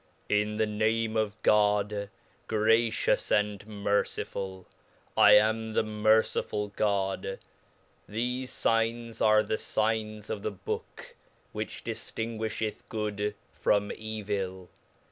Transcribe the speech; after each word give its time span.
IN 0.29 0.57
the 0.57 0.65
Name 0.65 1.15
of 1.15 1.39
God, 1.43 2.09
gracious 2.47 3.31
and 3.31 3.59
mercifuU. 3.67 4.65
I 5.15 5.33
amthemer 5.33 6.23
cifuUGod. 6.73 7.37
Thefefigns 8.09 9.21
are 9.23 9.43
the 9.43 9.57
figns 9.59 10.31
of 10.31 10.41
the 10.41 10.49
Book 10.49 11.15
which 11.51 11.83
61 11.85 12.39
flinguifheth 12.39 12.81
good 12.89 13.35
from 13.51 13.91
evill. 13.91 14.69